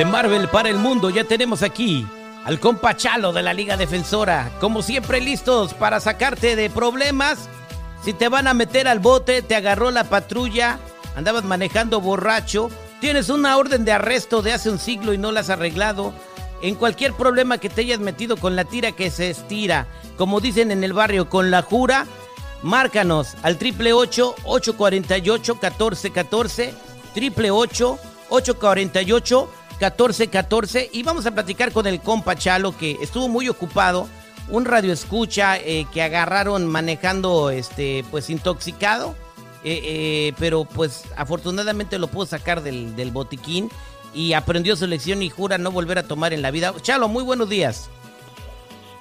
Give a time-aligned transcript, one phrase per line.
[0.00, 1.10] de Marvel para el mundo.
[1.10, 2.06] Ya tenemos aquí
[2.46, 4.50] al compa Chalo de la Liga Defensora.
[4.58, 7.50] Como siempre, listos para sacarte de problemas.
[8.02, 10.78] Si te van a meter al bote, te agarró la patrulla,
[11.16, 12.70] andabas manejando borracho,
[13.02, 16.14] tienes una orden de arresto de hace un siglo y no la has arreglado.
[16.62, 19.86] En cualquier problema que te hayas metido con la tira que se estira,
[20.16, 22.06] como dicen en el barrio, con la jura,
[22.62, 26.72] márcanos al triple 848 1414
[27.12, 34.08] triple 848 1414 y vamos a platicar con el compa Chalo que estuvo muy ocupado,
[34.50, 39.14] un radio escucha eh, que agarraron manejando este pues intoxicado,
[39.64, 43.70] eh, eh, pero pues afortunadamente lo pudo sacar del, botiquín
[44.12, 46.74] y aprendió su lección y jura no volver a tomar en la vida.
[46.82, 47.88] Chalo, muy buenos días.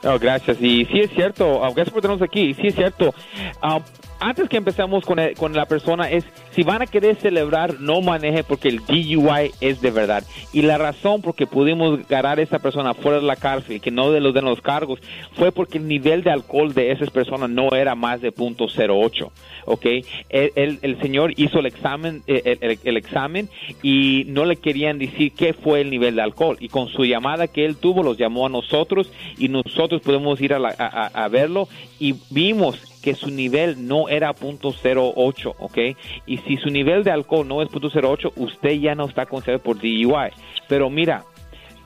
[0.01, 0.61] Gracias.
[0.61, 2.53] Y sí es cierto, gracias por tenernos aquí.
[2.53, 3.13] Sí es cierto.
[3.61, 3.81] Ah,
[4.19, 8.43] antes que empecemos con, con, la persona es, si van a querer celebrar, no maneje
[8.43, 10.23] porque el DUI es de verdad.
[10.53, 13.79] Y la razón por que pudimos ganar a esa persona fuera de la cárcel y
[13.79, 14.99] que no le den los cargos
[15.33, 19.31] fue porque el nivel de alcohol de esas personas no era más de .08.
[19.65, 19.85] ¿ok?
[20.29, 23.49] El, el, señor hizo el examen, eh, el, el, examen
[23.83, 26.57] y no le querían decir qué fue el nivel de alcohol.
[26.59, 30.53] Y con su llamada que él tuvo, los llamó a nosotros y nosotros pudimos ir
[30.53, 31.67] a, a verlo
[31.99, 35.77] y vimos que su nivel no era .08, ¿ok?
[36.25, 39.77] Y si su nivel de alcohol no es .08, usted ya no está considerado por
[39.77, 40.31] DUI.
[40.67, 41.23] Pero mira,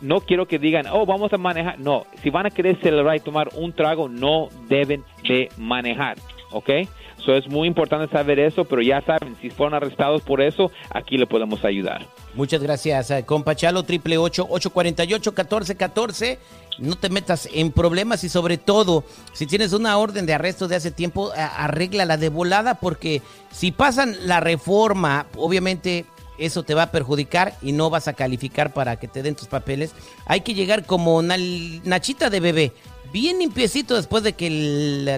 [0.02, 1.80] no quiero que digan, oh, vamos a manejar.
[1.80, 6.18] No, si van a querer celebrar y tomar un trago, no deben de manejar,
[6.52, 6.70] ¿ok?
[7.18, 11.18] So es muy importante saber eso, pero ya saben, si fueron arrestados por eso, aquí
[11.18, 12.06] le podemos ayudar.
[12.36, 16.40] Muchas gracias, eh, compa Chalo, triple ocho, ocho cuarenta y ocho, catorce, catorce.
[16.80, 20.76] No te metas en problemas y sobre todo, si tienes una orden de arresto de
[20.76, 26.06] hace tiempo, la de volada porque si pasan la reforma, obviamente
[26.40, 29.48] eso te va a perjudicar y no vas a calificar para que te den tus
[29.48, 29.92] papeles.
[30.26, 31.36] Hay que llegar como una
[31.84, 32.74] nachita de bebé
[33.12, 34.50] bien limpiecito después de que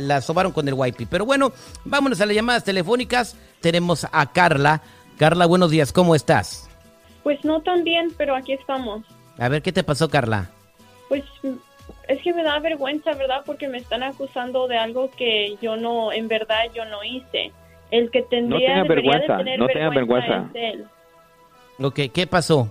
[0.02, 1.08] la, sobaron con el YP.
[1.10, 1.54] Pero bueno,
[1.86, 3.38] vámonos a las llamadas telefónicas.
[3.62, 4.82] Tenemos a Carla.
[5.18, 6.68] Carla, buenos días, ¿cómo estás?
[7.26, 9.02] Pues no tan bien, pero aquí estamos.
[9.40, 10.52] A ver, ¿qué te pasó, Carla?
[11.10, 11.24] Pues
[12.08, 13.42] es que me da vergüenza, ¿verdad?
[13.44, 17.52] Porque me están acusando de algo que yo no, en verdad, yo no hice.
[17.90, 20.52] El que tendría no vergüenza, no tenga vergüenza.
[21.80, 22.70] Ok, ¿qué pasó?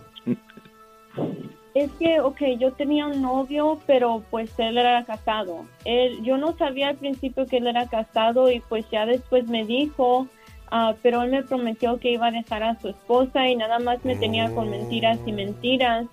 [1.74, 5.64] Es que, ok, yo tenía un novio, pero pues él era casado.
[5.84, 9.64] Él, yo no sabía al principio que él era casado y pues ya después me
[9.64, 10.28] dijo,
[10.74, 14.04] uh, pero él me prometió que iba a dejar a su esposa y nada más
[14.04, 16.06] me tenía con mentiras y mentiras.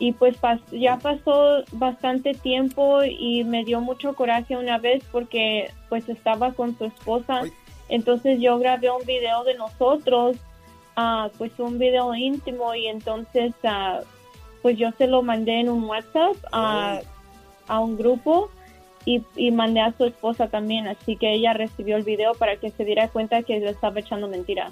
[0.00, 0.36] Y pues
[0.72, 6.76] ya pasó bastante tiempo y me dio mucho coraje una vez porque pues estaba con
[6.76, 7.42] su esposa.
[7.88, 10.36] Entonces yo grabé un video de nosotros,
[10.96, 13.54] uh, pues un video íntimo y entonces...
[13.62, 14.04] Uh,
[14.64, 17.02] pues yo se lo mandé en un WhatsApp a,
[17.80, 18.48] un grupo
[19.04, 22.84] y, mandé a su esposa también, así que ella recibió el video para que se
[22.84, 24.70] diera cuenta que le estaba echando mentira.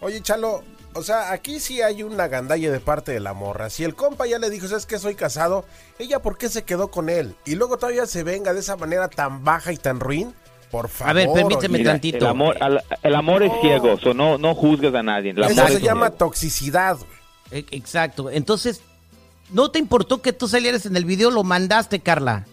[0.00, 0.62] Oye, Chalo,
[0.94, 3.70] o sea, aquí sí hay una gandalla de parte de la morra.
[3.70, 5.64] Si el compa ya le dijo, ¿sabes que soy casado?
[5.98, 7.36] ¿Ella por qué se quedó con él?
[7.46, 10.34] Y luego todavía se venga de esa manera tan baja y tan ruin.
[10.70, 11.10] Por favor.
[11.10, 12.18] A ver, permíteme tantito.
[12.18, 12.56] El amor,
[13.02, 15.34] el amor es ciego, no, no juzgues a nadie.
[15.36, 16.96] Eso se llama toxicidad,
[17.50, 18.30] e, exacto.
[18.30, 18.80] Entonces,
[19.50, 21.30] ¿no te importó que tú salieras en el video?
[21.30, 22.46] Lo mandaste, Carla.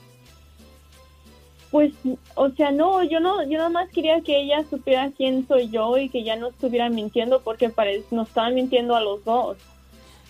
[1.71, 1.93] Pues,
[2.35, 5.97] o sea, no, yo no, yo nada más quería que ella supiera quién soy yo
[5.97, 9.57] y que ya no estuviera mintiendo porque parece, nos estaban mintiendo a los dos.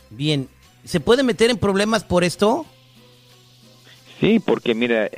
[0.09, 0.49] Bien,
[0.83, 2.65] ¿se puede meter en problemas por esto?
[4.19, 5.09] Sí, porque mira,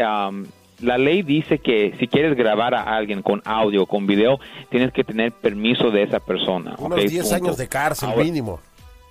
[0.81, 4.39] la ley dice que si quieres grabar a alguien con audio, con video,
[4.69, 6.75] tienes que tener permiso de esa persona.
[6.77, 8.59] Unos 10 años de cárcel mínimo.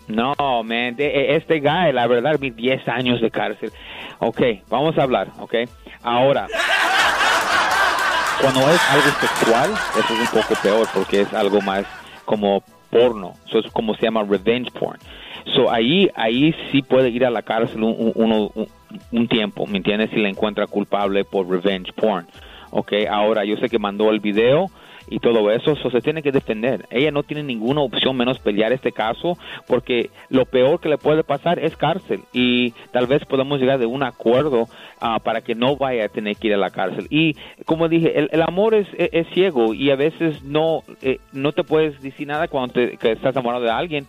[0.07, 0.35] No,
[0.65, 3.73] man, e, este guy, la verdad, 10 años de cárcel.
[4.19, 5.55] Ok, vamos a hablar, ok.
[6.03, 6.49] Ahora,
[8.41, 11.85] cuando es algo sexual, eso es un poco peor porque es algo más
[12.25, 13.35] como porno.
[13.47, 14.99] Eso es como se llama revenge porn.
[15.55, 18.69] So, ahí, ahí sí puede ir a la cárcel un, un,
[19.13, 20.11] un tiempo, ¿me entiendes?
[20.11, 22.27] Si la encuentra culpable por revenge porn.
[22.71, 24.71] Ok, ahora yo sé que mandó el video
[25.11, 26.87] y todo eso, se tiene que defender.
[26.91, 29.37] Ella no tiene ninguna opción menos pelear este caso
[29.67, 33.87] porque lo peor que le puede pasar es cárcel y tal vez podamos llegar de
[33.87, 34.69] un acuerdo
[35.01, 37.09] ah, para que no vaya a tener que ir a la cárcel.
[37.11, 37.35] Y
[37.65, 42.01] como dije, el, amor es, es, ciego y a veces no, eh, no te puedes
[42.01, 44.07] decir nada cuando te, estás enamorado de alguien,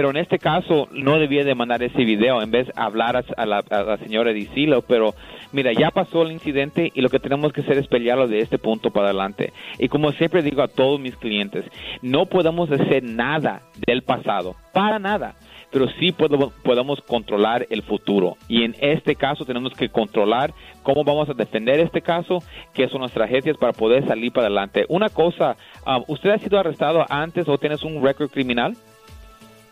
[0.00, 3.44] pero en este caso no debía de mandar ese video en vez de hablar a,
[3.44, 5.14] la, a la señora Dicilo, pero
[5.52, 8.56] mira, ya pasó el incidente y lo que tenemos que hacer es pelearlo de este
[8.56, 9.52] punto para adelante.
[9.78, 11.66] Y como siempre digo a todos mis clientes,
[12.00, 15.34] no podemos hacer nada del pasado, para nada.
[15.70, 18.38] pero sí podemos, controlar el futuro.
[18.48, 22.38] Y en este caso tenemos que controlar cómo vamos a defender este caso,
[22.72, 24.86] qué son nuestras agencias para poder salir para adelante.
[24.88, 25.56] Una cosa,
[25.86, 28.74] um, ¿usted ha sido arrestado antes o tienes un récord criminal?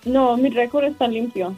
[0.05, 1.55] No, mi récord está limpio.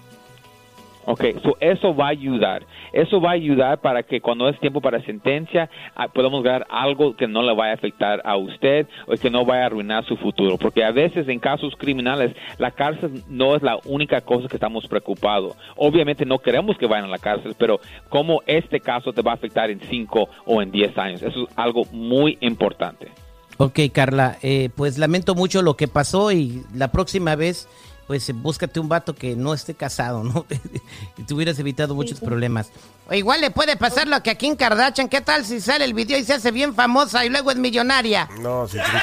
[1.06, 2.64] Ok, so eso va a ayudar.
[2.92, 7.16] Eso va a ayudar para que cuando es tiempo para sentencia ah, podamos ganar algo
[7.16, 10.16] que no le vaya a afectar a usted o que no vaya a arruinar su
[10.16, 10.58] futuro.
[10.58, 14.86] Porque a veces en casos criminales la cárcel no es la única cosa que estamos
[14.86, 15.56] preocupados.
[15.76, 19.34] Obviamente no queremos que vayan a la cárcel, pero cómo este caso te va a
[19.34, 21.22] afectar en 5 o en 10 años.
[21.22, 23.08] Eso es algo muy importante.
[23.56, 27.68] Ok, Carla, eh, pues lamento mucho lo que pasó y la próxima vez
[28.10, 30.44] pues búscate un vato que no esté casado, ¿no?
[31.16, 32.72] y te hubieras evitado muchos problemas.
[33.08, 35.08] O igual le puede pasar lo que aquí en Kardashian.
[35.08, 38.28] ¿Qué tal si sale el video y se hace bien famosa y luego es millonaria?
[38.40, 39.00] No, sí, sí, no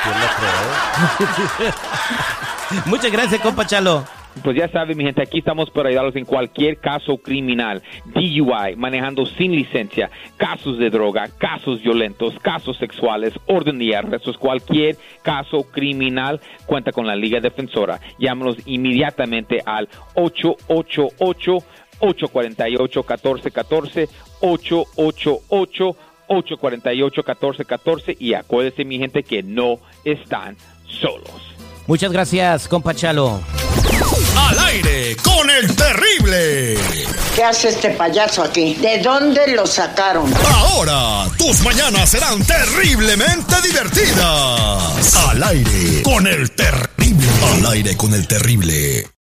[1.58, 1.70] creo.
[1.70, 1.74] ¿eh?
[2.86, 4.06] Muchas gracias, compa Chalo.
[4.44, 9.26] Pues ya saben, mi gente, aquí estamos para ayudarlos en cualquier caso criminal, DUI, manejando
[9.26, 16.40] sin licencia, casos de droga, casos violentos, casos sexuales, orden de arrestos, cualquier caso criminal,
[16.66, 18.00] cuenta con la Liga Defensora.
[18.20, 21.58] Llámanos inmediatamente al 888
[22.00, 24.10] 848 1414
[24.42, 25.98] 888
[26.28, 31.56] 848 1414 y acuérdense mi gente que no están solos.
[31.88, 33.40] Muchas gracias, compa Chalo.
[34.38, 36.78] Al aire con el terrible.
[37.36, 38.76] ¿Qué hace este payaso aquí?
[38.76, 40.32] ¿De dónde lo sacaron?
[40.54, 45.16] Ahora, tus mañanas serán terriblemente divertidas.
[45.30, 47.28] Al aire con el terrible.
[47.52, 49.08] Al aire con el terrible.